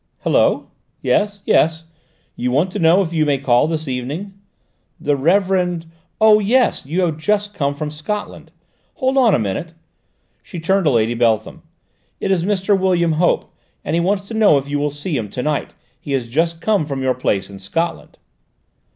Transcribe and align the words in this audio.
"Hullo? 0.23 0.71
Yes... 1.03 1.43
yes: 1.45 1.83
you 2.35 2.49
want 2.49 2.71
to 2.71 2.79
know 2.79 3.03
if 3.03 3.13
you 3.13 3.23
may 3.23 3.37
call 3.37 3.67
this 3.67 3.87
evening? 3.87 4.33
The 4.99 5.15
Reverend 5.15 5.85
oh, 6.19 6.39
yes: 6.39 6.87
you 6.87 7.01
have 7.01 7.19
just 7.19 7.53
come 7.53 7.75
from 7.75 7.91
Scotland? 7.91 8.51
Hold 8.95 9.15
on 9.15 9.35
a 9.35 9.37
minute." 9.37 9.75
She 10.41 10.59
turned 10.59 10.85
to 10.85 10.89
Lady 10.89 11.13
Beltham. 11.13 11.61
"It 12.19 12.31
is 12.31 12.43
Mr. 12.43 12.75
William 12.75 13.11
Hope, 13.21 13.53
and 13.85 13.93
he 13.95 13.99
wants 13.99 14.23
to 14.23 14.33
know 14.33 14.57
if 14.57 14.67
you 14.67 14.79
will 14.79 14.89
see 14.89 15.15
him 15.15 15.29
to 15.29 15.43
night. 15.43 15.75
He 15.99 16.13
has 16.13 16.27
just 16.27 16.61
come 16.61 16.87
from 16.87 17.03
your 17.03 17.13
place 17.13 17.47
in 17.47 17.59
Scotland." 17.59 18.17